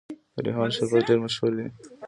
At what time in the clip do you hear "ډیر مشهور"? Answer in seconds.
1.07-1.51